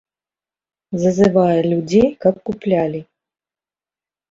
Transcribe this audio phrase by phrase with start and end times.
[1.03, 3.01] Зазывае людзей, каб куплялі.